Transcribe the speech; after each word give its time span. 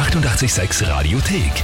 886 0.00 0.80
Radiothek. 0.88 1.62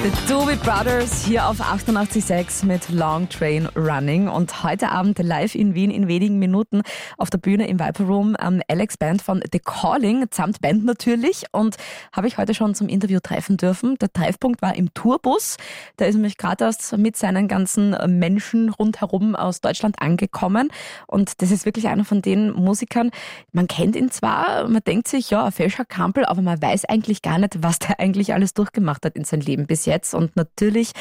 The 0.00 0.32
Doobie 0.32 0.54
Brothers 0.54 1.24
hier 1.24 1.48
auf 1.48 1.60
88.6 1.60 2.64
mit 2.64 2.88
Long 2.88 3.28
Train 3.28 3.66
Running. 3.74 4.28
Und 4.28 4.62
heute 4.62 4.90
Abend 4.90 5.18
live 5.18 5.56
in 5.56 5.74
Wien 5.74 5.90
in 5.90 6.06
wenigen 6.06 6.38
Minuten 6.38 6.82
auf 7.16 7.30
der 7.30 7.38
Bühne 7.38 7.66
im 7.66 7.80
Viper 7.80 8.04
Room 8.04 8.36
ähm, 8.40 8.62
Alex 8.68 8.96
Band 8.96 9.22
von 9.22 9.42
The 9.52 9.58
Calling, 9.58 10.26
samt 10.30 10.60
Band 10.60 10.84
natürlich. 10.84 11.46
Und 11.50 11.78
habe 12.12 12.28
ich 12.28 12.38
heute 12.38 12.54
schon 12.54 12.76
zum 12.76 12.88
Interview 12.88 13.18
treffen 13.20 13.56
dürfen. 13.56 13.96
Der 13.96 14.12
Treffpunkt 14.12 14.62
war 14.62 14.76
im 14.76 14.94
Tourbus, 14.94 15.56
der 15.98 16.06
ist 16.06 16.14
nämlich 16.14 16.36
gerade 16.36 16.66
erst 16.66 16.96
mit 16.96 17.16
seinen 17.16 17.48
ganzen 17.48 17.96
Menschen 18.06 18.68
rundherum 18.68 19.34
aus 19.34 19.60
Deutschland 19.60 20.00
angekommen. 20.00 20.70
Und 21.08 21.42
das 21.42 21.50
ist 21.50 21.66
wirklich 21.66 21.88
einer 21.88 22.04
von 22.04 22.22
den 22.22 22.52
Musikern, 22.52 23.10
man 23.50 23.66
kennt 23.66 23.96
ihn 23.96 24.12
zwar, 24.12 24.68
man 24.68 24.82
denkt 24.86 25.08
sich, 25.08 25.30
ja, 25.30 25.50
fescher 25.50 25.84
Kampel, 25.84 26.24
aber 26.24 26.40
man 26.40 26.62
weiß 26.62 26.84
eigentlich 26.84 27.20
gar 27.20 27.38
nicht, 27.38 27.64
was 27.64 27.80
der 27.80 27.98
eigentlich 27.98 28.32
alles 28.32 28.54
durchgemacht 28.54 29.04
hat 29.04 29.16
in 29.16 29.24
seinem 29.24 29.40
Leben 29.40 29.66
bis 29.66 29.88
jetzt. 29.88 29.97
Und 30.14 30.36
natürlich 30.36 30.92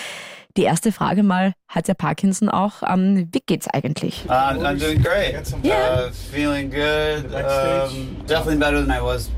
die 0.56 0.64
erste 0.64 0.92
Frage 0.92 1.22
mal, 1.24 1.54
hat 1.68 1.88
der 1.88 1.94
Parkinson 1.94 2.50
auch, 2.50 2.82
ähm, 2.88 3.28
wie 3.32 3.42
geht's 3.46 3.68
eigentlich? 3.68 4.26
Uh, 4.28 4.32
I'm 4.32 4.80
doing 4.80 5.02
great. 5.02 5.36
Yeah. 5.64 6.08
Uh, 6.08 6.12
feeling 6.32 6.70
good. 6.72 7.26
Um, 7.34 8.18
definitely 8.28 8.58
better 8.58 8.82
than 8.82 8.92
I 8.92 9.00
was 9.02 9.30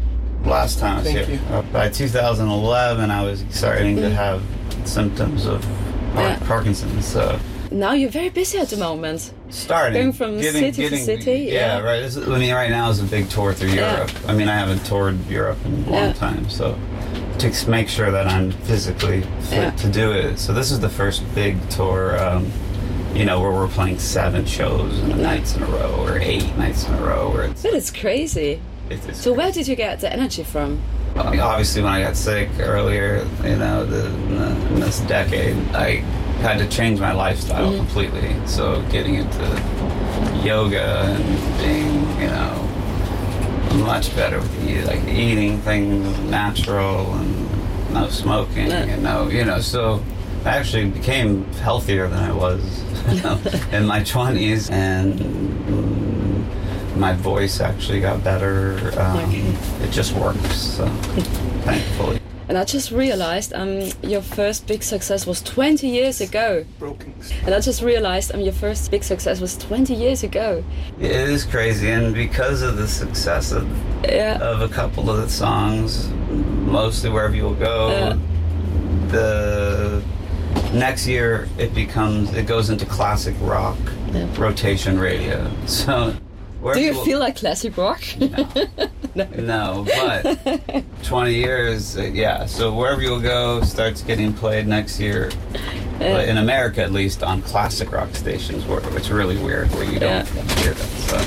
last 0.45 0.80
time 0.80 0.94
I 0.94 0.95
was 0.99 1.04
Thank 1.12 1.27
here. 1.27 1.35
you. 1.35 1.55
Uh, 1.55 1.62
by 1.73 1.90
2011, 1.90 3.12
I 3.12 3.23
was 3.23 3.44
starting 3.49 3.98
to 3.98 4.09
have 4.09 4.41
symptoms 4.85 5.45
of 5.45 5.62
Par- 6.16 6.23
Yeah. 6.30 6.40
Parkinson's. 6.48 7.05
So 7.05 7.38
Now 7.71 7.94
you're 7.94 8.10
very 8.12 8.30
busy 8.30 8.57
at 8.57 8.70
the 8.70 8.77
moment. 8.77 9.32
starting 9.52 9.94
Going 10.02 10.13
from 10.13 10.41
city 10.41 10.71
to 10.90 10.98
city, 10.98 11.49
Yeah, 11.52 11.77
yeah. 11.77 11.80
right. 11.82 11.99
This 12.02 12.16
is, 12.16 12.27
I 12.27 12.38
mean, 12.40 12.54
right 12.54 12.70
now 12.71 12.90
is 12.91 12.99
a 12.99 13.04
big 13.04 13.30
tour 13.30 13.54
through 13.54 13.70
Yeah. 13.73 13.91
Europe. 13.98 14.12
I 14.27 14.34
mean, 14.34 14.48
I 14.48 14.55
haven't 14.57 14.85
toured 14.85 15.18
Europe 15.30 15.57
in 15.66 15.73
a 15.73 15.91
long 15.91 16.04
Yeah. 16.05 16.13
time, 16.13 16.49
so 16.49 16.76
to 17.39 17.70
make 17.70 17.88
sure 17.89 18.11
that 18.11 18.27
I'm 18.27 18.51
physically 18.51 19.21
fit 19.49 19.51
Yeah. 19.54 19.71
to 19.71 19.87
do 19.90 20.12
it. 20.12 20.37
So 20.40 20.54
this 20.54 20.71
is 20.71 20.79
the 20.79 20.90
first 20.90 21.23
big 21.35 21.57
tour. 21.70 22.20
Um, 22.23 22.51
you 23.15 23.26
know, 23.26 23.40
where 23.41 23.51
we're 23.51 23.68
playing 23.68 23.98
seven 23.98 24.45
shows 24.45 24.98
in 24.99 25.20
nights 25.21 25.55
in 25.55 25.63
a 25.63 25.65
row, 25.65 25.95
or 26.05 26.20
eight 26.20 26.55
nights 26.57 26.87
in 26.87 26.93
a 26.93 27.01
row, 27.01 27.32
where 27.32 27.45
it's, 27.45 27.63
That 27.63 27.73
is 27.73 27.90
crazy. 27.90 28.62
it's, 28.90 29.04
it's 29.07 29.20
So 29.20 29.34
where 29.34 29.51
did 29.51 29.67
you 29.67 29.76
get 29.76 29.99
the 29.99 30.13
energy 30.13 30.43
from? 30.43 30.79
obviously 31.15 31.82
when 31.82 31.91
I 31.91 32.01
got 32.04 32.15
sick 32.15 32.48
earlier, 32.60 33.27
you 33.43 33.55
know, 33.55 33.84
the, 33.84 34.05
in, 34.05 34.35
the, 34.37 34.51
in 34.76 34.79
this 34.79 34.99
decade, 35.01 35.55
I 35.73 35.95
had 36.43 36.60
to 36.60 36.67
change 36.70 36.99
my 36.99 37.12
lifestyle 37.12 37.76
completely. 37.76 38.35
So 38.45 38.82
getting 38.91 39.15
into 39.15 39.40
yoga 40.43 40.99
and 41.01 41.60
being, 41.60 42.21
you 42.21 42.27
know, 42.27 42.68
much 43.75 44.15
better 44.15 44.39
with 44.39 44.65
the, 44.65 44.81
like 44.84 45.03
eating 45.07 45.59
things 45.62 46.17
natural 46.29 47.13
and 47.13 47.93
no 47.93 48.07
smoking 48.09 48.67
Yeah. 48.67 48.84
and 48.84 49.03
no, 49.03 49.27
you 49.29 49.45
know, 49.45 49.59
so 49.59 50.03
I 50.45 50.49
actually 50.57 50.89
became 50.89 51.45
healthier 51.55 52.07
than 52.07 52.20
I 52.20 52.31
was 52.31 52.61
in 53.73 53.85
my 53.85 54.01
20s 54.01 54.70
and 54.71 55.20
my 56.98 57.13
voice 57.13 57.59
actually 57.61 58.01
got 58.01 58.23
better. 58.23 58.91
Um, 58.99 59.17
Okay. 59.20 59.55
It 59.83 59.91
just 59.91 60.13
works, 60.13 60.55
so 60.57 60.87
thankfully. 61.63 62.20
And 62.49 62.57
I 62.57 62.65
just 62.65 62.89
realized 62.89 63.53
um, 63.53 63.91
your 64.01 64.23
first 64.23 64.66
big 64.66 64.81
success 64.81 65.28
was 65.28 65.39
20 65.44 65.88
years 65.88 66.19
ago. 66.19 66.66
Broken. 66.79 67.13
And 67.45 67.53
I 67.53 67.59
just 67.59 67.83
realized 67.83 68.33
um, 68.33 68.41
your 68.41 68.53
first 68.53 68.89
big 68.89 69.03
success 69.03 69.39
was 69.39 69.55
20 69.57 69.94
years 69.94 70.23
ago. 70.23 70.63
It 71.00 71.11
is 71.11 71.45
crazy, 71.45 71.89
and 71.91 72.11
because 72.11 72.63
of 72.63 72.75
the 72.77 72.88
success 72.88 73.51
of, 73.51 73.67
Yeah. 74.03 74.39
of 74.41 74.61
a 74.63 74.67
couple 74.67 75.11
of 75.11 75.17
the 75.17 75.29
songs, 75.29 76.09
mostly 76.66 77.11
wherever 77.11 77.35
you'll 77.35 77.53
go, 77.53 77.89
Yeah. 77.91 78.17
the 79.09 80.01
next 80.73 81.05
year 81.07 81.47
it 81.59 81.73
becomes 81.75 82.33
it 82.33 82.45
goes 82.47 82.69
into 82.71 82.85
classic 82.85 83.35
rock 83.41 83.77
Yeah. 84.11 84.27
rotation 84.39 84.99
radio. 84.99 85.49
So, 85.67 86.13
wherever 86.61 86.79
Do 86.79 86.85
you 86.85 87.05
feel 87.05 87.19
like 87.19 87.35
classic 87.35 87.77
rock? 87.77 88.01
No, 88.19 88.47
but 89.25 90.84
20 91.03 91.34
years, 91.34 91.97
uh, 91.97 92.03
yeah. 92.03 92.46
So 92.46 92.74
wherever 92.74 93.02
you'll 93.02 93.19
go 93.22 93.62
starts 93.62 94.02
getting 94.02 94.34
played 94.34 94.68
next 94.68 95.00
year. 95.00 95.31
But 95.97 96.30
in 96.30 96.38
America, 96.38 96.81
at 96.81 96.94
least, 96.94 97.24
on 97.24 97.41
classic 97.41 97.91
rock 97.91 98.16
stations, 98.16 98.66
where 98.66 98.80
it's 98.96 99.09
really 99.09 99.38
weird, 99.38 99.69
where 99.72 99.84
you 99.84 100.00
don't 100.00 100.25
Yeah. 100.34 100.44
hear 100.62 100.74
that. 100.74 100.78
So 100.78 101.18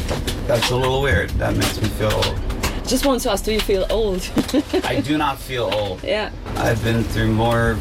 that's 0.47 0.71
a 0.71 0.77
little 0.77 1.03
weird. 1.03 1.29
That 1.33 1.55
makes 1.55 1.81
me 1.81 1.89
feel 1.89 2.11
old. 2.13 2.39
just 2.87 3.05
want 3.05 3.21
to 3.23 3.31
ask, 3.33 3.45
do 3.45 3.53
you 3.53 3.61
feel 3.61 3.87
old? 3.91 4.23
I 4.85 5.01
do 5.01 5.19
not 5.19 5.39
feel 5.39 5.69
old. 5.75 6.03
yeah. 6.03 6.31
I've 6.57 6.83
been 6.83 7.05
through 7.05 7.33
more 7.33 7.77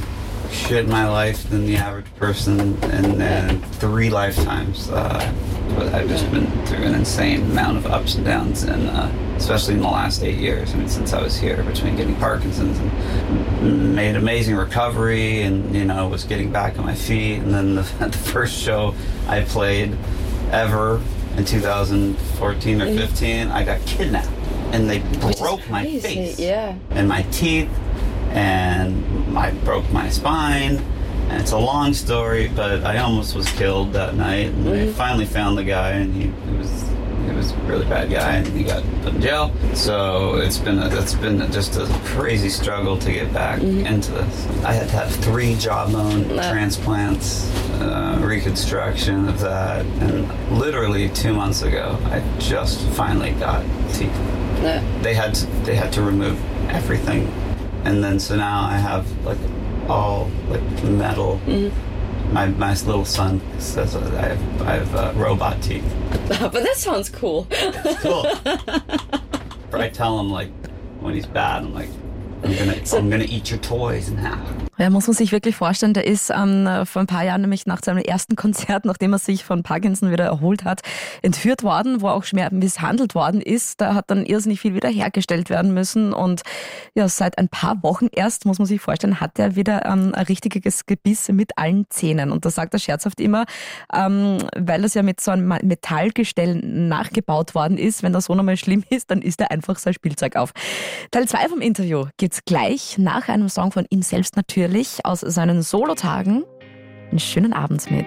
shit 0.51 0.83
in 0.83 0.91
my 0.91 1.07
life 1.07 1.49
than 1.49 1.65
the 1.65 1.77
average 1.77 2.13
person 2.17 2.59
in, 2.83 3.21
in 3.21 3.61
three 3.79 4.09
lifetimes. 4.09 4.89
Uh, 4.89 5.33
but 5.77 5.93
I've 5.93 6.09
just 6.09 6.29
been 6.29 6.45
through 6.65 6.83
an 6.83 6.93
insane 6.95 7.43
amount 7.51 7.77
of 7.77 7.85
ups 7.85 8.15
and 8.15 8.25
downs, 8.25 8.63
and 8.63 8.89
uh, 8.89 9.09
especially 9.41 9.73
in 9.73 9.81
the 9.81 9.87
last 9.87 10.23
eight 10.23 10.37
years. 10.37 10.73
I 10.73 10.77
mean, 10.77 10.87
since 10.87 11.13
I 11.13 11.21
was 11.21 11.35
here, 11.35 11.63
between 11.63 11.95
getting 11.95 12.15
Parkinson's 12.17 12.77
and 12.79 13.95
made 13.95 14.15
amazing 14.15 14.55
recovery, 14.55 15.41
and 15.41 15.75
you 15.75 15.85
know, 15.85 16.07
was 16.07 16.23
getting 16.23 16.51
back 16.51 16.77
on 16.77 16.85
my 16.85 16.95
feet, 16.95 17.39
and 17.39 17.53
then 17.53 17.75
the, 17.75 17.81
the 17.99 18.11
first 18.17 18.55
show 18.57 18.93
I 19.27 19.41
played 19.41 19.97
ever 20.51 21.01
in 21.37 21.45
2014 21.45 22.81
or 22.81 22.85
15, 22.85 23.47
I 23.47 23.63
got 23.63 23.81
kidnapped, 23.85 24.29
and 24.73 24.89
they 24.89 24.99
Which 24.99 25.37
broke 25.39 25.67
my 25.69 25.85
face 25.99 26.39
Yeah. 26.39 26.75
and 26.91 27.07
my 27.07 27.23
teeth 27.31 27.69
and 28.31 29.37
I 29.37 29.51
broke 29.51 29.89
my 29.91 30.09
spine. 30.09 30.77
And 31.29 31.41
it's 31.41 31.51
a 31.51 31.57
long 31.57 31.93
story, 31.93 32.49
but 32.49 32.83
I 32.83 32.97
almost 32.97 33.35
was 33.35 33.49
killed 33.53 33.93
that 33.93 34.15
night. 34.15 34.47
And 34.47 34.67
I 34.69 34.87
finally 34.91 35.25
found 35.25 35.57
the 35.57 35.63
guy, 35.63 35.91
and 35.91 36.13
he, 36.13 36.23
he 36.23 36.57
was 36.57 36.69
was 37.41 37.51
a 37.51 37.55
really 37.61 37.85
bad 37.85 38.09
guy, 38.11 38.35
and 38.35 38.47
he 38.47 38.63
got 38.63 38.83
put 39.01 39.15
in 39.15 39.21
jail. 39.21 39.51
So 39.73 40.35
it's 40.35 40.57
been 40.59 40.77
a, 40.79 40.87
it's 40.99 41.15
been 41.15 41.39
just 41.51 41.75
a 41.77 41.85
crazy 42.05 42.49
struggle 42.49 42.97
to 42.97 43.11
get 43.11 43.33
back 43.33 43.61
into 43.61 44.11
this. 44.11 44.47
I 44.63 44.73
had 44.73 44.87
to 44.89 44.95
have 44.95 45.09
three 45.15 45.55
jawbone 45.55 46.25
transplants, 46.51 47.49
uh, 47.81 48.19
reconstruction 48.21 49.27
of 49.27 49.39
that, 49.39 49.85
and 50.03 50.27
literally 50.59 51.09
two 51.09 51.33
months 51.33 51.63
ago, 51.63 51.97
I 52.05 52.21
just 52.39 52.79
finally 52.89 53.31
got 53.31 53.63
teeth. 53.93 54.15
They 55.01 55.15
had 55.15 55.33
to, 55.35 55.47
they 55.65 55.75
had 55.75 55.91
to 55.93 56.01
remove 56.03 56.37
everything. 56.69 57.27
And 57.85 58.03
then 58.03 58.19
so 58.19 58.35
now 58.35 58.61
i 58.65 58.77
have 58.77 59.03
like 59.25 59.39
all 59.89 60.29
like 60.49 60.61
metal 60.83 61.41
my, 62.31 62.47
my 62.47 62.73
little 62.73 63.05
son 63.05 63.41
says 63.59 63.95
i 63.95 64.21
have, 64.21 64.61
I 64.61 64.71
have 64.73 64.95
uh, 64.95 65.13
robot 65.15 65.61
teeth. 65.61 65.85
But 66.39 66.53
that 66.53 66.75
sounds 66.75 67.09
cool. 67.09 67.47
cool. 68.01 68.25
I 69.73 69.89
tell 69.89 70.19
him 70.19 70.29
like 70.29 70.49
when 71.01 71.15
he's 71.15 71.25
bad 71.25 71.63
i'm 71.63 71.73
like 71.73 71.89
i'm 72.43 72.55
gonna 72.55 72.79
i'm 72.93 73.09
gonna 73.09 73.25
eat 73.25 73.49
your 73.49 73.59
toys 73.59 74.09
half 74.09 74.70
Ja, 74.81 74.89
muss 74.89 75.05
man 75.05 75.15
sich 75.15 75.31
wirklich 75.31 75.55
vorstellen, 75.55 75.93
der 75.93 76.07
ist 76.07 76.31
ähm, 76.31 76.67
vor 76.85 77.01
ein 77.01 77.05
paar 77.05 77.23
Jahren 77.23 77.41
nämlich 77.41 77.67
nach 77.67 77.81
seinem 77.83 77.99
ersten 77.99 78.35
Konzert, 78.35 78.83
nachdem 78.83 79.13
er 79.13 79.19
sich 79.19 79.45
von 79.45 79.61
Parkinson 79.61 80.09
wieder 80.09 80.23
erholt 80.23 80.63
hat, 80.63 80.81
entführt 81.21 81.61
worden, 81.61 82.01
wo 82.01 82.07
auch 82.07 82.23
schwer 82.23 82.51
misshandelt 82.51 83.13
worden 83.13 83.41
ist. 83.41 83.79
Da 83.79 83.93
hat 83.93 84.09
dann 84.09 84.25
irrsinnig 84.25 84.59
viel 84.59 84.73
wieder 84.73 84.89
hergestellt 84.89 85.51
werden 85.51 85.75
müssen 85.75 86.13
und 86.13 86.41
ja, 86.95 87.07
seit 87.07 87.37
ein 87.37 87.47
paar 87.47 87.83
Wochen 87.83 88.07
erst, 88.11 88.47
muss 88.47 88.57
man 88.57 88.65
sich 88.65 88.81
vorstellen, 88.81 89.19
hat 89.19 89.37
er 89.37 89.55
wieder 89.55 89.85
ähm, 89.85 90.15
ein 90.15 90.25
richtiges 90.25 90.87
Gebiss 90.87 91.29
mit 91.29 91.51
allen 91.59 91.85
Zähnen. 91.91 92.31
Und 92.31 92.45
das 92.45 92.55
sagt 92.55 92.73
er 92.73 92.79
scherzhaft 92.79 93.21
immer, 93.21 93.45
ähm, 93.93 94.39
weil 94.57 94.81
das 94.81 94.95
ja 94.95 95.03
mit 95.03 95.21
so 95.21 95.29
einem 95.29 95.47
Metallgestell 95.61 96.55
nachgebaut 96.55 97.53
worden 97.53 97.77
ist. 97.77 98.01
Wenn 98.01 98.13
das 98.13 98.25
so 98.25 98.33
nochmal 98.33 98.57
schlimm 98.57 98.83
ist, 98.89 99.11
dann 99.11 99.21
ist 99.21 99.41
er 99.41 99.51
einfach 99.51 99.77
sein 99.77 99.93
Spielzeug 99.93 100.37
auf. 100.37 100.53
Teil 101.11 101.27
2 101.27 101.49
vom 101.49 101.61
Interview 101.61 102.05
gibt's 102.17 102.43
gleich 102.45 102.97
nach 102.97 103.29
einem 103.29 103.47
Song 103.47 103.71
von 103.71 103.85
ihm 103.91 104.01
selbst 104.01 104.35
natürlich 104.35 104.70
aus 105.03 105.19
seinen 105.19 105.61
Solotagen. 105.63 106.45
Einen 107.09 107.19
schönen 107.19 107.51
Abend 107.51 107.91
mit 107.91 108.05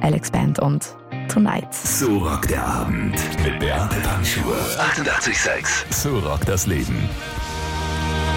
Alex 0.00 0.30
Band 0.30 0.58
und 0.58 0.96
Tonight. 1.28 1.72
So 1.72 2.18
rockt 2.18 2.50
der 2.50 2.66
Abend 2.66 3.14
mit 3.44 3.60
Beate 3.60 4.00
Panschur. 4.00 4.56
88,6. 4.78 5.92
So 5.92 6.18
rockt 6.18 6.48
das 6.48 6.66
Leben. 6.66 7.08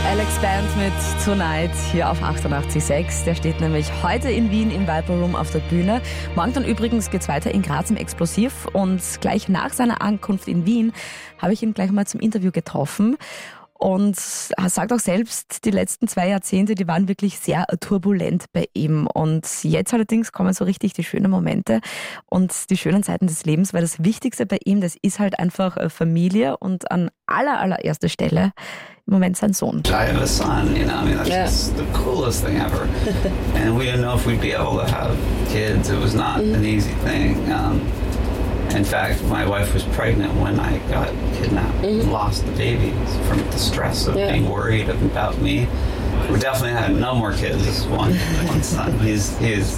Alex 0.05 0.37
Band 0.39 0.77
mit 0.77 0.93
Tonight 1.25 1.71
hier 1.91 2.09
auf 2.09 2.21
88.6. 2.21 3.25
Der 3.25 3.33
steht 3.33 3.59
nämlich 3.59 3.91
heute 4.03 4.29
in 4.29 4.51
Wien 4.51 4.69
im 4.69 4.83
Viper 4.83 5.19
Room 5.19 5.35
auf 5.35 5.51
der 5.51 5.59
Bühne. 5.59 6.01
Morgen 6.35 6.53
dann 6.53 6.63
übrigens 6.63 7.09
geht's 7.09 7.27
weiter 7.27 7.51
in 7.51 7.63
Graz 7.63 7.89
im 7.89 7.97
Explosiv 7.97 8.67
und 8.71 9.01
gleich 9.19 9.49
nach 9.49 9.73
seiner 9.73 10.01
Ankunft 10.01 10.47
in 10.47 10.65
Wien 10.65 10.93
habe 11.39 11.53
ich 11.53 11.63
ihn 11.63 11.73
gleich 11.73 11.91
mal 11.91 12.05
zum 12.05 12.19
Interview 12.21 12.51
getroffen. 12.51 13.17
Und 13.77 14.17
er 14.57 14.69
sagt 14.69 14.91
auch 14.91 14.99
selbst, 14.99 15.65
die 15.65 15.71
letzten 15.71 16.07
zwei 16.07 16.29
Jahrzehnte, 16.29 16.73
die 16.73 16.87
waren 16.87 17.07
wirklich 17.07 17.37
sehr 17.37 17.65
turbulent 17.79 18.45
bei 18.51 18.67
ihm. 18.73 19.07
Und 19.07 19.47
jetzt 19.63 19.93
allerdings 19.93 20.31
kommen 20.31 20.53
so 20.53 20.65
richtig 20.65 20.93
die 20.93 21.03
schönen 21.03 21.29
Momente 21.29 21.81
und 22.25 22.69
die 22.71 22.77
schönen 22.77 23.03
Zeiten 23.03 23.27
des 23.27 23.45
Lebens, 23.45 23.73
weil 23.73 23.81
das 23.81 24.03
Wichtigste 24.03 24.45
bei 24.45 24.57
ihm, 24.65 24.81
das 24.81 24.95
ist 25.01 25.19
halt 25.19 25.37
einfach 25.37 25.77
äh, 25.77 25.89
Familie 25.89 26.57
und 26.57 26.89
an 26.91 27.11
aller, 27.27 27.59
allererster 27.59 28.09
Stelle 28.09 28.53
im 29.05 29.13
Moment 29.13 29.37
sein 29.37 29.53
Sohn. 29.53 29.83
I 29.87 29.91
have 29.91 30.21
a 30.21 30.27
son, 30.27 30.75
you 30.75 30.83
know, 30.83 30.95
I 30.95 31.05
mean, 31.05 31.17
that's 31.17 31.29
yeah. 31.29 31.45
just 31.45 31.77
the 31.77 31.85
coolest 31.93 32.43
thing 32.43 32.57
ever. 32.57 32.87
and 33.55 33.77
we 33.77 33.85
didn't 33.85 34.01
know 34.01 34.15
if 34.15 34.25
we'd 34.25 34.41
be 34.41 34.53
able 34.53 34.77
to 34.77 34.85
have 34.85 35.15
kids. 35.49 35.89
It 35.89 35.99
was 35.99 36.13
not 36.13 36.39
mm. 36.39 36.55
an 36.55 36.65
easy 36.65 36.93
thing. 37.03 37.51
Um, 37.51 37.81
in 38.75 38.83
fact, 38.83 39.23
my 39.23 39.45
wife 39.47 39.73
was 39.73 39.83
pregnant 39.83 40.33
when 40.35 40.59
I 40.59 40.77
got 40.89 41.07
kidnapped 41.35 41.77
mm-hmm. 41.77 42.01
and 42.01 42.11
lost 42.11 42.45
the 42.45 42.51
baby 42.53 42.91
from 43.27 43.39
the 43.39 43.57
stress 43.57 44.07
of 44.07 44.15
yeah. 44.15 44.31
being 44.31 44.49
worried 44.49 44.89
about 44.89 45.37
me. 45.39 45.67
We 46.29 46.39
definitely 46.39 46.71
had 46.71 46.95
no 46.95 47.15
more 47.15 47.33
kids. 47.33 47.85
One, 47.87 48.13
one 48.47 48.63
son. 48.63 48.97
He's 48.99 49.37
he's 49.37 49.77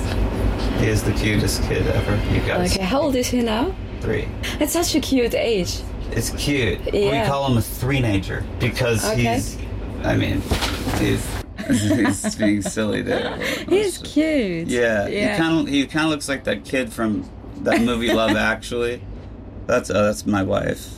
he 0.80 0.88
is 0.88 1.04
the 1.04 1.12
cutest 1.12 1.62
kid 1.64 1.86
ever. 1.88 2.16
You 2.34 2.42
guys. 2.42 2.74
Okay, 2.74 2.84
how 2.84 3.02
old 3.02 3.16
is 3.16 3.28
he 3.28 3.42
now? 3.42 3.76
Three. 4.02 4.28
It's 4.60 4.74
such 4.74 4.96
a 4.96 5.00
cute 5.00 5.36
age. 5.36 5.82
It's 6.12 6.30
cute. 6.32 6.80
Yeah. 6.94 7.24
We 7.24 7.28
call 7.28 7.52
him 7.52 7.58
a 7.58 7.62
three-nager 7.62 8.44
because 8.60 9.06
okay. 9.06 9.36
he's. 9.36 9.58
I 10.04 10.16
mean, 10.16 10.42
he's. 10.98 11.26
he's 11.68 12.36
being 12.36 12.62
silly 12.62 13.02
there. 13.02 13.38
He's 13.70 13.98
cute. 14.00 14.70
Yeah, 14.70 15.08
yeah. 15.08 15.34
he 15.34 15.38
kind 15.38 15.60
of 15.60 15.68
he 15.68 15.86
kind 15.86 16.06
of 16.06 16.12
looks 16.12 16.30
like 16.30 16.46
that 16.46 16.64
kid 16.64 16.92
from 16.92 17.30
that 17.64 17.82
movie 17.82 18.14
Love 18.14 18.36
Actually. 18.36 19.02
That's 19.68 19.90
uh, 19.90 20.04
that's 20.04 20.26
my 20.26 20.44
wife. 20.44 20.96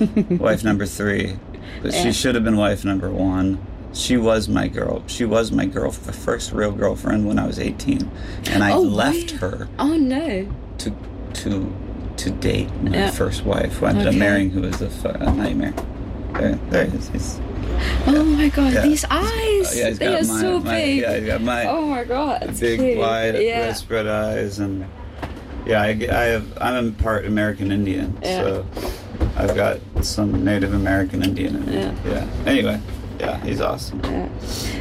wife 0.30 0.64
number 0.64 0.86
three, 0.86 1.36
but 1.82 1.92
yeah. 1.92 2.02
she 2.02 2.12
should 2.12 2.34
have 2.34 2.44
been 2.44 2.56
wife 2.56 2.84
number 2.84 3.10
one. 3.10 3.64
She 3.92 4.16
was 4.16 4.48
my 4.48 4.66
girl. 4.66 5.04
She 5.06 5.24
was 5.24 5.52
my 5.52 5.66
girl, 5.66 5.92
the 5.92 6.12
first 6.12 6.50
real 6.50 6.72
girlfriend 6.72 7.28
when 7.28 7.38
I 7.38 7.46
was 7.46 7.60
18, 7.60 8.10
and 8.46 8.64
I 8.64 8.72
oh, 8.72 8.80
left 8.80 9.30
her. 9.32 9.68
Oh 9.78 9.96
no. 9.96 10.52
To 10.78 10.96
to 11.34 11.72
to 12.16 12.30
date 12.30 12.70
my 12.82 12.90
yeah. 12.90 13.10
first 13.10 13.44
wife, 13.44 13.74
who 13.74 13.86
I 13.86 13.90
ended 13.90 14.06
okay. 14.08 14.16
up 14.16 14.18
marrying, 14.18 14.50
who 14.50 14.62
was 14.62 14.80
a, 14.80 15.32
nightmare. 15.34 15.74
There, 16.32 16.56
there 16.70 16.86
he 16.86 16.96
is. 16.96 17.08
He's, 17.10 17.40
oh 18.06 18.24
my 18.24 18.48
god, 18.48 18.72
yeah. 18.72 18.82
these 18.82 19.04
eyes! 19.08 19.76
yeah, 19.76 19.90
they 19.90 20.06
are 20.06 20.24
my, 20.24 20.40
so 20.40 20.58
my, 20.58 20.70
big. 20.72 21.00
Yeah, 21.00 21.16
he's 21.18 21.26
got 21.26 21.42
my. 21.42 21.66
Oh 21.68 21.86
my 21.86 22.04
god, 22.04 22.58
big, 22.58 22.80
cute. 22.80 22.98
wide, 22.98 23.40
yeah. 23.40 23.72
spread 23.72 24.08
eyes, 24.08 24.58
and 24.58 24.84
yeah, 25.66 25.82
I, 25.82 25.88
I 25.88 26.24
have. 26.24 26.58
I'm 26.60 26.88
a 26.88 26.92
part 26.92 27.26
American 27.26 27.72
Indian, 27.72 28.16
yeah. 28.22 28.40
so 28.40 28.66
I've 29.36 29.54
got 29.54 29.80
some 30.02 30.44
Native 30.44 30.74
American 30.74 31.22
Indian 31.22 31.56
in 31.56 31.66
me. 31.66 31.74
Yeah. 31.74 31.94
yeah. 32.06 32.28
Anyway, 32.46 32.80
yeah, 33.18 33.42
he's 33.44 33.60
awesome. 33.60 34.00
Yeah. 34.04 34.28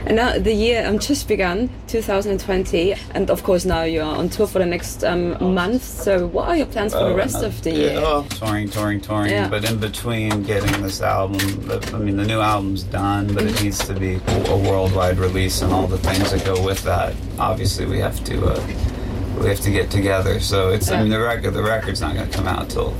And 0.05 0.15
now 0.15 0.37
the 0.37 0.53
year 0.53 0.85
um, 0.85 0.99
just 0.99 1.27
begun, 1.27 1.69
2020, 1.87 2.93
and 3.11 3.29
of 3.29 3.43
course 3.43 3.65
now 3.65 3.83
you 3.83 4.01
are 4.01 4.15
on 4.15 4.29
tour 4.29 4.47
for 4.47 4.59
the 4.59 4.65
next 4.65 5.03
um, 5.03 5.53
month. 5.53 5.83
So 5.83 6.27
what 6.27 6.49
are 6.49 6.57
your 6.57 6.65
plans 6.65 6.93
for 6.93 6.99
the 6.99 7.13
oh, 7.13 7.15
rest 7.15 7.43
of 7.43 7.61
the 7.63 7.71
year? 7.71 7.93
Oh, 7.97 8.27
touring, 8.29 8.69
touring, 8.69 9.01
touring. 9.01 9.31
Yeah. 9.31 9.47
But 9.47 9.69
in 9.69 9.79
between 9.79 10.43
getting 10.43 10.81
this 10.81 11.01
album, 11.01 11.39
I 11.71 11.97
mean, 11.97 12.17
the 12.17 12.25
new 12.25 12.41
album's 12.41 12.83
done, 12.83 13.33
but 13.33 13.43
it 13.43 13.61
needs 13.63 13.79
to 13.87 13.93
be 13.93 14.15
a 14.25 14.57
worldwide 14.57 15.19
release 15.19 15.61
and 15.61 15.71
all 15.71 15.87
the 15.87 15.99
things 15.99 16.31
that 16.31 16.43
go 16.43 16.61
with 16.63 16.83
that. 16.83 17.15
Obviously, 17.39 17.85
we 17.85 17.99
have 17.99 18.23
to. 18.25 18.45
Uh, 18.45 18.92
we 19.39 19.47
have 19.47 19.59
to 19.61 19.71
get 19.71 19.89
together. 19.89 20.39
So 20.39 20.69
it's 20.69 20.89
yeah. 20.89 20.99
I 20.99 21.01
mean 21.03 21.11
the 21.11 21.19
record 21.19 21.51
the 21.51 21.63
record's 21.63 22.01
not 22.01 22.15
going 22.15 22.29
to 22.29 22.35
come 22.35 22.47
out 22.47 22.69
till 22.69 22.93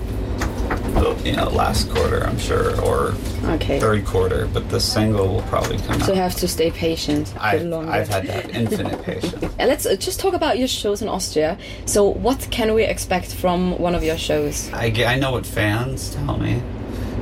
you 1.23 1.35
know 1.35 1.49
last 1.49 1.89
quarter 1.89 2.23
I'm 2.23 2.37
sure 2.37 2.79
or 2.81 3.13
okay. 3.45 3.79
third 3.79 4.05
quarter, 4.05 4.47
but 4.47 4.69
the 4.69 4.79
single 4.79 5.27
will 5.27 5.41
probably 5.43 5.77
come 5.77 6.01
out. 6.01 6.03
So 6.03 6.13
you 6.13 6.19
have 6.19 6.35
to 6.35 6.47
stay 6.47 6.71
patient. 6.71 7.33
I, 7.39 7.57
I've 7.57 8.07
had 8.07 8.27
that 8.27 8.49
infinite 8.51 9.01
patience. 9.03 9.33
And 9.59 9.69
let's 9.69 9.85
uh, 9.85 9.95
just 9.95 10.19
talk 10.19 10.33
about 10.33 10.57
your 10.57 10.67
shows 10.67 11.01
in 11.01 11.07
Austria. 11.07 11.57
So 11.85 12.03
what 12.03 12.47
can 12.51 12.73
we 12.73 12.83
expect 12.83 13.33
from 13.33 13.77
one 13.77 13.95
of 13.95 14.03
your 14.03 14.17
shows? 14.17 14.71
I, 14.73 14.87
I 15.05 15.17
know 15.17 15.31
what 15.31 15.45
fans 15.45 16.13
tell 16.15 16.37
me. 16.37 16.61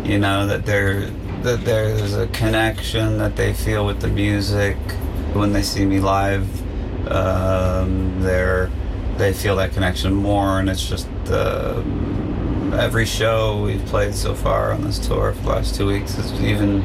You 0.04 0.18
know 0.18 0.48
that 0.48 0.66
there 0.66 1.10
that 1.44 1.66
there's 1.66 2.16
a 2.16 2.28
connection 2.28 3.18
that 3.18 3.36
they 3.36 3.54
feel 3.54 3.86
with 3.86 4.00
the 4.02 4.08
music 4.08 4.78
when 5.34 5.54
they 5.54 5.62
see 5.62 5.86
me 5.86 6.00
live. 6.00 6.48
Um, 7.12 8.22
they're 8.22 8.70
they 9.22 9.34
feel 9.34 9.56
that 9.56 9.72
connection 9.72 10.14
more, 10.14 10.60
and 10.60 10.68
it's 10.68 10.90
just 10.90 11.08
uh, 11.28 11.82
every 12.74 13.06
show 13.06 13.62
we've 13.64 13.86
played 13.86 14.16
so 14.16 14.34
far 14.34 14.72
on 14.72 14.84
this 14.84 14.98
tour 14.98 15.34
for 15.34 15.42
the 15.44 15.50
last 15.50 15.76
two 15.76 15.86
weeks 15.86 16.18
is 16.18 16.34
even 16.42 16.84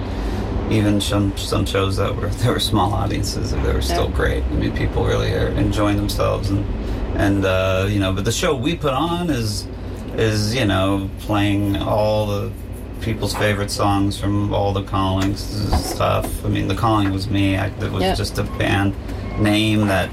even 0.71 1.01
some 1.01 1.35
some 1.39 1.65
shows 1.65 1.97
that 1.97 2.15
were 2.15 2.29
there 2.43 2.53
were 2.53 2.61
small 2.61 2.93
audiences 2.93 3.53
they 3.53 3.73
were 3.73 3.81
still 3.81 4.09
great. 4.09 4.45
I 4.45 4.51
mean, 4.51 4.77
people 4.77 5.07
really 5.07 5.33
are 5.33 5.49
enjoying 5.49 5.97
themselves 5.97 6.51
and 6.51 6.65
and 7.17 7.45
uh, 7.47 7.87
you 7.89 7.99
know, 7.99 8.13
but 8.13 8.27
the 8.27 8.33
show 8.33 8.55
we 8.55 8.77
put 8.77 8.93
on 8.93 9.31
is 9.31 9.67
is 10.17 10.55
you 10.55 10.67
know 10.67 11.09
playing 11.21 11.77
all 11.77 12.27
the 12.27 12.53
people's 13.01 13.35
favorite 13.35 13.71
songs 13.71 14.19
from 14.21 14.53
all 14.53 14.75
the 14.75 14.83
callings 14.83 15.41
stuff. 15.91 16.45
I 16.45 16.49
mean, 16.49 16.69
the 16.69 16.75
calling 16.75 17.13
was 17.13 17.31
me. 17.31 17.57
I, 17.57 17.69
it 17.69 17.93
was 17.93 18.19
just 18.19 18.37
a 18.37 18.43
band 18.43 18.95
name 19.41 19.87
that 19.89 20.11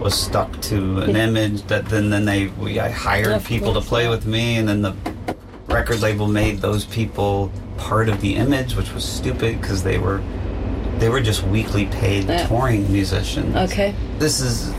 was 0.00 0.14
stuck 0.14 0.60
to 0.62 1.00
an 1.00 1.14
image 1.14 1.62
that 1.64 1.86
then 1.86 2.10
then 2.10 2.24
they 2.24 2.46
we 2.48 2.80
I 2.80 2.90
hired 2.90 3.44
people 3.44 3.74
to 3.74 3.80
play 3.80 4.08
with 4.08 4.26
me 4.26 4.56
and 4.56 4.68
then 4.68 4.82
the 4.82 4.94
record 5.68 6.00
label 6.00 6.26
made 6.26 6.58
those 6.58 6.84
people 6.84 7.52
part 7.76 8.08
of 8.08 8.20
the 8.20 8.36
image 8.36 8.74
which 8.74 8.92
was 8.92 9.04
stupid 9.04 9.60
because 9.60 9.82
they 9.82 9.98
were 9.98 10.22
they 11.00 11.08
were 11.08 11.20
just 11.20 11.42
weekly 11.44 11.86
paid 11.86 12.24
yeah. 12.24 12.46
touring 12.46 12.90
musicians. 12.92 13.56
Okay. 13.56 13.94
This 14.18 14.40
is 14.40 14.72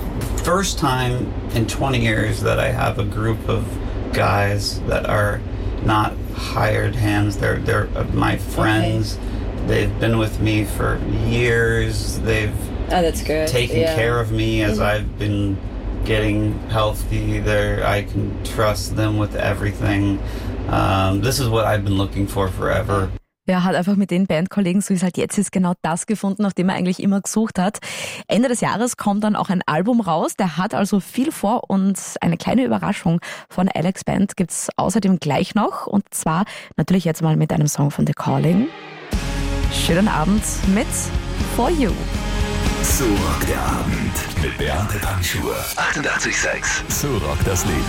first 0.43 0.77
time 0.77 1.33
in 1.53 1.67
20 1.67 1.99
years 1.99 2.41
that 2.41 2.59
I 2.59 2.71
have 2.71 2.99
a 2.99 3.03
group 3.03 3.49
of 3.49 3.65
guys 4.13 4.79
that 4.81 5.07
are 5.07 5.41
not 5.83 6.15
hired 6.35 6.95
hands. 6.95 7.37
They're 7.37 7.57
they're 7.59 7.89
uh, 7.95 8.03
my 8.13 8.37
friends. 8.37 9.17
Okay. 9.17 9.27
They've 9.67 9.99
been 9.99 10.17
with 10.17 10.39
me 10.39 10.65
for 10.65 10.99
years. 11.27 12.19
They've 12.19 12.55
Oh, 12.91 13.01
that's 13.01 13.23
good. 13.23 13.47
Taking 13.47 13.81
yeah. 13.81 13.95
care 13.95 14.19
of 14.19 14.31
me 14.31 14.63
as. 14.63 14.79
I've 14.79 15.17
been 15.17 15.57
getting 16.03 16.59
healthy. 16.69 17.39
There, 17.39 17.85
I 17.85 18.03
can 18.03 18.43
trust 18.43 18.95
them 18.95 19.17
with 19.17 19.35
everything. 19.35 20.19
Um, 20.67 21.21
this 21.21 21.39
is 21.39 21.47
what 21.47 21.65
I've 21.65 21.83
been 21.83 21.97
looking 21.97 22.27
for 22.27 22.49
forever. 22.49 23.09
Er 23.47 23.65
hat 23.65 23.75
einfach 23.75 23.97
mit 23.97 24.11
den 24.11 24.27
Bandkollegen, 24.27 24.81
so 24.81 24.91
wie 24.91 24.93
es 24.93 25.03
halt 25.03 25.17
jetzt 25.17 25.37
ist, 25.37 25.51
genau 25.51 25.73
das 25.81 26.05
gefunden, 26.05 26.41
nach 26.41 26.53
dem 26.53 26.69
er 26.69 26.75
eigentlich 26.75 27.01
immer 27.01 27.19
gesucht 27.19 27.59
hat. 27.59 27.79
Ende 28.27 28.47
des 28.47 28.61
Jahres 28.61 28.95
kommt 28.95 29.25
dann 29.25 29.35
auch 29.35 29.49
ein 29.49 29.61
Album 29.65 29.99
raus. 29.99 30.37
Der 30.37 30.55
hat 30.55 30.73
also 30.73 31.01
viel 31.01 31.33
vor 31.33 31.69
und 31.69 31.99
eine 32.21 32.37
kleine 32.37 32.63
Überraschung 32.63 33.19
von 33.49 33.67
Alex 33.67 34.05
Band 34.05 34.37
gibt's 34.37 34.69
außerdem 34.77 35.19
gleich 35.19 35.53
noch. 35.53 35.85
Und 35.85 36.05
zwar 36.11 36.45
natürlich 36.77 37.03
jetzt 37.03 37.21
mal 37.21 37.35
mit 37.35 37.51
einem 37.51 37.67
Song 37.67 37.91
von 37.91 38.07
The 38.07 38.13
Calling. 38.13 38.67
Schönen 39.73 40.07
Abend 40.07 40.43
mit 40.73 40.87
For 41.55 41.69
You. 41.69 41.91
So 42.83 43.05
rockt 43.05 43.47
der 43.47 43.61
Abend 43.61 44.41
mit 44.41 44.57
Beate 44.57 44.97
Panschur. 44.99 45.55
88,6. 45.75 46.89
So 46.89 47.17
rockt 47.17 47.45
das 47.45 47.65
Leben. 47.65 47.79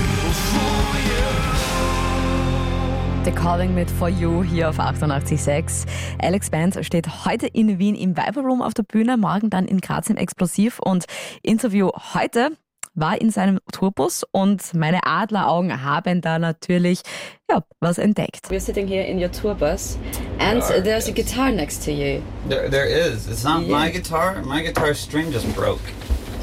The 3.24 3.30
Calling 3.30 3.74
mit 3.74 3.90
For 3.90 4.08
You 4.08 4.42
hier 4.42 4.68
auf 4.68 4.78
88.6. 4.78 5.86
Alex 6.20 6.50
Band 6.50 6.78
steht 6.84 7.24
heute 7.24 7.46
in 7.46 7.78
Wien 7.78 7.94
im 7.94 8.16
Viber 8.16 8.42
Room 8.42 8.60
auf 8.60 8.74
der 8.74 8.82
Bühne, 8.82 9.16
morgen 9.16 9.48
dann 9.48 9.66
in 9.66 9.80
Graz 9.80 10.10
im 10.10 10.16
Explosiv 10.16 10.78
und 10.78 11.04
Interview 11.42 11.90
heute 12.14 12.50
war 12.94 13.20
in 13.20 13.30
seinem 13.30 13.58
Tourbus 13.72 14.24
und 14.32 14.74
meine 14.74 15.06
Adleraugen 15.06 15.82
haben 15.82 16.20
da 16.20 16.38
natürlich 16.38 17.02
ja, 17.50 17.62
was 17.80 17.98
entdeckt. 17.98 18.50
We're 18.50 18.60
sitting 18.60 18.86
here 18.86 19.04
in 19.04 19.18
your 19.18 19.30
tourbus 19.30 19.96
and 20.38 20.60
guitar, 20.60 20.80
there's 20.80 21.06
yes. 21.06 21.08
a 21.08 21.12
guitar 21.12 21.52
next 21.52 21.84
to 21.84 21.92
you. 21.92 22.22
There, 22.48 22.68
there 22.68 22.86
is. 22.86 23.28
It's 23.28 23.44
not 23.44 23.62
yeah. 23.62 23.78
my 23.78 23.90
guitar. 23.90 24.42
My 24.42 24.62
guitar 24.62 24.94
string 24.94 25.32
just 25.32 25.52
broke. 25.54 25.80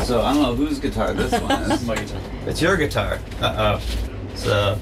So 0.04 0.22
I 0.22 0.34
don't 0.34 0.42
know 0.42 0.56
whose 0.56 0.80
guitar 0.80 1.14
this 1.14 1.32
one 1.42 1.72
is. 1.72 1.86
my 1.86 1.96
guitar. 1.96 2.22
It's 2.48 2.62
your 2.62 2.78
guitar. 2.78 3.20
Uh 3.42 3.78
oh. 3.78 3.82
So. 4.36 4.80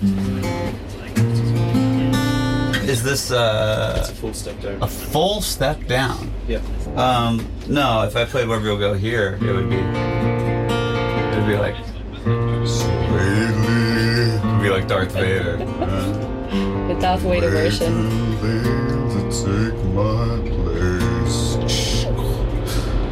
Is 2.87 3.03
this 3.03 3.31
uh, 3.31 3.97
it's 3.99 4.09
a 4.09 4.15
full 4.15 4.33
step 4.33 4.61
down? 4.61 4.81
A 4.81 4.87
full 4.87 5.41
step 5.41 5.87
down. 5.87 6.31
Yeah. 6.47 6.61
Um, 6.95 7.45
no, 7.67 8.03
if 8.03 8.15
I 8.15 8.23
played 8.23 8.47
Where 8.47 8.61
We'll 8.61 8.77
Go 8.77 8.93
here, 8.93 9.37
it 9.41 9.51
would 9.51 9.69
be 9.69 10.36
be 11.45 11.57
like, 11.57 11.75
It'd 14.47 14.61
be 14.61 14.69
like 14.69 14.87
Darth 14.87 15.11
Vader. 15.11 15.57
the 15.57 16.97
Darth 16.99 17.21
Vader 17.21 17.49
version. 17.49 18.37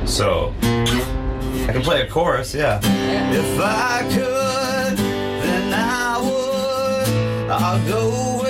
So, 0.05 0.53
I 0.61 1.69
can 1.71 1.81
play 1.81 2.01
a 2.01 2.07
chorus, 2.09 2.53
yeah. 2.55 2.79
yeah. 2.83 3.33
If 3.33 3.59
I 3.59 4.01
could, 4.09 4.97
then 4.97 5.73
I 5.73 6.19
would. 6.21 7.49
I'll 7.51 7.87
go 7.87 8.44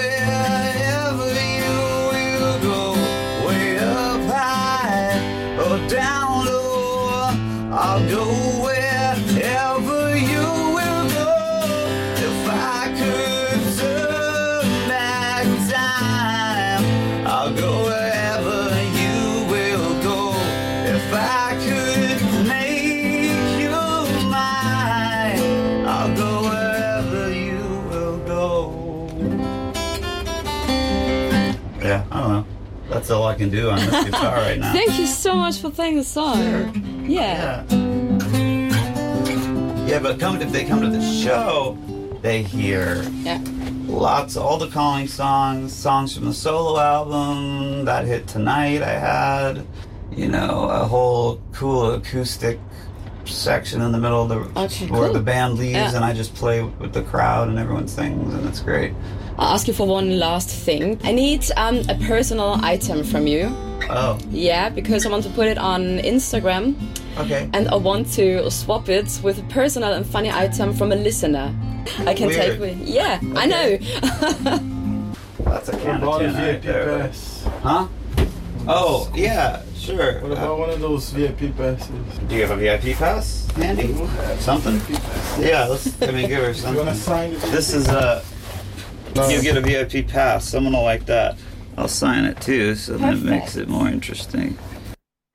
that's 33.05 33.11
all 33.11 33.27
I 33.27 33.35
can 33.35 33.51
do 33.51 33.69
on 33.69 33.77
this 33.77 34.05
guitar 34.05 34.37
right 34.37 34.57
now. 34.57 34.73
Thank 34.73 34.97
you 34.97 35.05
so 35.05 35.35
much 35.35 35.59
for 35.59 35.69
playing 35.69 35.97
the 35.97 36.03
song. 36.03 36.37
Sure. 36.37 36.71
Yeah. 37.05 37.63
yeah. 37.69 37.85
Yeah, 39.85 39.99
but 39.99 40.19
come 40.19 40.41
if 40.41 40.51
they 40.51 40.65
come 40.65 40.81
to 40.81 40.89
the 40.89 41.01
show, 41.21 41.77
they 42.23 42.41
hear 42.41 43.03
yeah. 43.21 43.39
lots, 43.85 44.35
all 44.37 44.57
the 44.57 44.69
calling 44.69 45.07
songs, 45.07 45.71
songs 45.71 46.15
from 46.15 46.25
the 46.25 46.33
solo 46.33 46.79
album, 46.79 47.85
that 47.85 48.05
hit 48.05 48.27
tonight. 48.27 48.81
I 48.81 48.97
had, 48.97 49.67
you 50.11 50.27
know, 50.27 50.67
a 50.71 50.85
whole 50.85 51.39
cool 51.51 51.91
acoustic 51.91 52.59
section 53.25 53.81
in 53.81 53.91
the 53.91 53.99
middle 53.99 54.23
of 54.23 54.29
the 54.29 54.61
okay, 54.61 54.87
where 54.87 55.03
cool. 55.03 55.13
the 55.13 55.19
band 55.19 55.59
leaves, 55.59 55.75
yeah. 55.75 55.95
and 55.95 56.03
I 56.03 56.11
just 56.11 56.33
play 56.33 56.63
with 56.63 56.93
the 56.93 57.03
crowd, 57.03 57.49
and 57.49 57.59
everyone 57.59 57.87
sings, 57.87 58.33
and 58.33 58.47
it's 58.47 58.61
great. 58.61 58.93
I'll 59.37 59.53
ask 59.53 59.67
you 59.67 59.73
for 59.73 59.85
one 59.85 60.17
last 60.17 60.49
thing. 60.49 60.99
I 61.03 61.11
need 61.11 61.45
um, 61.57 61.81
a 61.89 61.95
personal 62.07 62.57
item 62.63 63.03
from 63.03 63.27
you. 63.27 63.47
Oh. 63.89 64.17
Yeah, 64.29 64.69
because 64.69 65.05
I 65.05 65.09
want 65.09 65.23
to 65.23 65.29
put 65.29 65.47
it 65.47 65.57
on 65.57 65.99
Instagram. 65.99 66.75
Okay. 67.17 67.49
And 67.53 67.67
I 67.67 67.75
want 67.75 68.11
to 68.13 68.49
swap 68.49 68.89
it 68.89 69.19
with 69.23 69.39
a 69.39 69.43
personal 69.43 69.93
and 69.93 70.05
funny 70.05 70.31
item 70.31 70.73
from 70.73 70.91
a 70.91 70.95
listener. 70.95 71.53
I 71.99 72.13
can 72.13 72.27
Weird. 72.27 72.39
take 72.41 72.59
with. 72.59 72.87
Yeah, 72.87 73.19
okay. 73.23 73.33
I 73.35 73.45
know. 73.45 73.77
That's 75.39 75.69
a 75.69 75.77
can 75.77 76.03
of 76.03 76.19
tuna 76.19 76.33
right 76.33 76.61
there. 76.61 76.99
Pass? 76.99 77.47
Huh? 77.61 77.87
Oh, 78.67 79.11
yeah, 79.13 79.61
sure. 79.75 80.21
What 80.21 80.31
about 80.31 80.53
uh, 80.53 80.55
one 80.55 80.69
of 80.71 80.79
those 80.79 81.11
VIP 81.11 81.55
passes? 81.55 81.87
Do 82.27 82.35
you 82.35 82.41
have 82.47 82.51
a 82.51 82.55
VIP 82.57 82.97
pass 82.97 83.47
handy? 83.51 83.93
Something? 84.39 84.81
Yeah, 85.39 85.67
let's, 85.67 86.01
I 86.01 86.11
mean, 86.11 86.27
give 86.27 86.43
her 86.43 86.53
something. 86.55 86.79
You 86.79 86.85
want 86.85 86.97
to 86.97 87.03
sign 87.03 87.33
it? 87.33 87.41
This 87.51 87.73
is 87.73 87.87
a, 87.89 88.23
no. 89.15 89.29
you 89.29 89.41
get 89.41 89.57
a 89.57 89.61
VIP 89.61 90.07
pass. 90.07 90.47
Someone 90.47 90.73
will 90.73 90.83
like 90.83 91.05
that. 91.05 91.37
I'll 91.77 91.87
sign 91.87 92.25
it 92.25 92.39
too, 92.39 92.75
so 92.75 92.97
that 92.97 93.17
makes 93.17 93.55
it 93.55 93.67
more 93.67 93.87
interesting. 93.87 94.57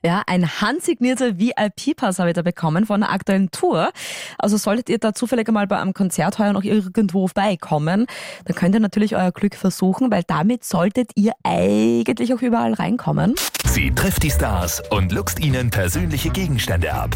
Ja, 0.02 0.22
ein 0.26 0.48
handsignierter 0.62 1.38
VIP-Pass 1.38 2.18
habe 2.18 2.30
ich 2.30 2.34
da 2.34 2.40
bekommen 2.40 2.86
von 2.86 3.02
einer 3.02 3.12
aktuellen 3.12 3.50
Tour. 3.50 3.90
Also 4.38 4.56
solltet 4.56 4.88
ihr 4.88 4.98
da 4.98 5.12
zufällig 5.12 5.46
mal 5.48 5.66
bei 5.66 5.78
einem 5.78 5.92
Konzert 5.92 6.38
heuer 6.38 6.54
noch 6.54 6.62
irgendwo 6.62 7.26
vorbeikommen, 7.26 8.06
dann 8.46 8.56
könnt 8.56 8.74
ihr 8.74 8.80
natürlich 8.80 9.14
euer 9.14 9.30
Glück 9.30 9.54
versuchen, 9.54 10.10
weil 10.10 10.22
damit 10.26 10.64
solltet 10.64 11.10
ihr 11.16 11.32
eigentlich 11.44 12.32
auch 12.32 12.40
überall 12.40 12.72
reinkommen. 12.72 13.34
Sie 13.66 13.90
trifft 13.90 14.22
die 14.22 14.30
Stars 14.30 14.82
und 14.90 15.12
luchst 15.12 15.38
ihnen 15.38 15.68
persönliche 15.68 16.30
Gegenstände 16.30 16.92
ab. 16.92 17.10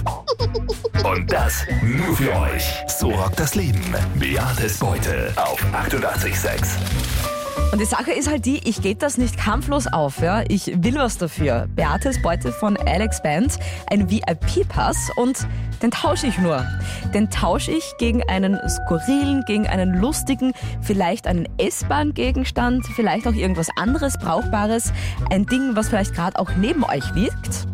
Und 1.05 1.33
das 1.33 1.65
nur 1.83 2.15
für 2.15 2.33
euch. 2.39 2.65
So 2.87 3.11
rockt 3.11 3.41
das 3.41 3.55
Leben. 3.55 3.83
Beates 4.19 4.79
Beute 4.79 5.33
auf 5.37 5.65
886. 5.73 7.34
Und 7.73 7.81
die 7.81 7.87
Sache 7.87 8.13
ist 8.13 8.31
halt 8.31 8.47
die, 8.47 8.61
ich 8.69 8.83
gebe 8.83 9.01
das 9.01 9.19
nicht 9.19 9.37
kampflos 9.37 9.87
auf. 9.87 10.21
Ja? 10.21 10.43
Ich 10.49 10.67
will 10.83 10.95
was 10.97 11.19
dafür. 11.19 11.67
Beates 11.75 12.21
Beute 12.23 12.53
von 12.53 12.77
Alex 12.77 13.23
Band, 13.23 13.59
ein 13.89 14.11
VIP-Pass 14.11 15.11
und 15.17 15.47
den 15.83 15.91
tausche 15.91 16.27
ich 16.29 16.39
nur. 16.39 16.65
Den 17.13 17.31
tausche 17.31 17.73
ich 17.73 17.93
gegen 17.99 18.23
einen 18.29 18.59
skurrilen, 18.69 19.45
gegen 19.47 19.67
einen 19.67 20.01
lustigen, 20.01 20.53
vielleicht 20.81 21.27
einen 21.27 21.49
S-Bahn-Gegenstand, 21.59 22.87
vielleicht 22.95 23.27
auch 23.27 23.35
irgendwas 23.35 23.69
anderes 23.77 24.19
Brauchbares. 24.19 24.93
Ein 25.31 25.47
Ding, 25.47 25.75
was 25.75 25.89
vielleicht 25.89 26.15
gerade 26.15 26.39
auch 26.39 26.51
neben 26.57 26.85
euch 26.85 27.13
liegt. 27.15 27.67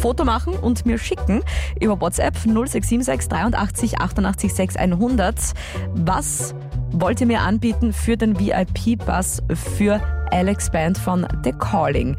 Foto 0.00 0.24
machen 0.24 0.54
und 0.54 0.86
mir 0.86 0.98
schicken 0.98 1.42
über 1.80 2.00
WhatsApp 2.00 2.36
0676 2.36 3.28
83 3.28 4.00
88 4.00 4.54
6100. 4.54 5.34
Was 5.94 6.54
wollt 6.92 7.20
ihr 7.20 7.26
mir 7.26 7.40
anbieten 7.40 7.92
für 7.92 8.16
den 8.16 8.38
VIP-Pass 8.38 9.42
für 9.54 10.00
Alex 10.32 10.70
Band 10.70 10.98
von 10.98 11.26
The 11.44 11.52
Calling. 11.52 12.16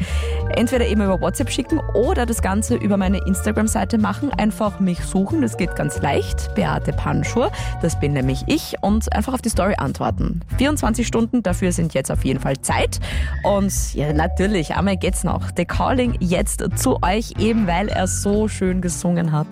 Entweder 0.56 0.86
eben 0.86 1.01
über 1.01 1.20
WhatsApp 1.22 1.50
schicken 1.50 1.80
oder 1.94 2.25
das 2.25 2.42
Ganze 2.42 2.75
über 2.75 2.98
meine 2.98 3.20
Instagram-Seite 3.20 3.98
machen. 3.98 4.32
Einfach 4.32 4.80
mich 4.80 5.00
suchen, 5.04 5.42
das 5.42 5.58
geht 5.58 5.75
ganz 5.75 6.01
leicht. 6.01 6.54
Beate 6.56 6.94
Panschur, 6.94 7.51
das 7.82 8.00
bin 8.00 8.13
nämlich 8.13 8.44
ich. 8.48 8.75
Und 8.82 9.13
einfach 9.13 9.34
auf 9.34 9.42
die 9.42 9.50
Story 9.50 9.75
antworten. 9.78 10.42
24 10.58 11.08
Stunden, 11.08 11.44
dafür 11.44 11.72
sind 11.72 11.94
jetzt 11.94 12.12
auf 12.12 12.25
jeden 12.25 12.40
Fall 12.40 12.60
Zeit. 12.62 13.00
Und 13.44 13.94
ja, 13.94 14.12
natürlich, 14.13 14.75
einmal 14.75 14.98
geht's 14.98 15.24
noch. 15.24 15.50
The 15.56 15.66
Calling 15.66 16.16
jetzt 16.20 16.63
zu 16.75 17.01
euch, 17.01 17.34
eben 17.40 17.68
weil 17.68 17.88
er 17.88 18.08
so 18.08 18.48
schön 18.48 18.82
gesungen 18.82 19.32
hat. 19.32 19.48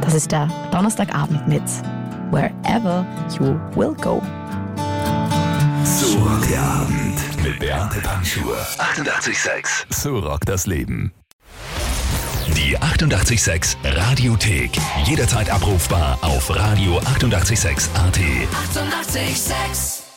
Das 0.00 0.14
ist 0.14 0.32
der 0.32 0.48
Donnerstagabend 0.72 1.46
mit 1.48 1.62
Wherever 2.32 3.04
You 3.38 3.60
Will 3.76 3.94
Go. 3.94 4.22
So 5.84 6.18
rockt 6.18 6.50
der 6.50 6.62
Abend 6.62 7.42
mit 7.44 7.58
Beate 7.58 8.00
Panschur. 8.00 8.56
88,6. 8.78 9.84
So 9.90 10.18
rockt 10.18 10.48
das 10.48 10.66
Leben. 10.66 11.12
Die 12.56 12.78
88,6 12.78 13.76
Radiothek. 13.84 14.70
Jederzeit 15.04 15.50
abrufbar 15.50 16.18
auf 16.22 16.50
radio886.at. 16.50 18.16
88,6. 18.16 20.11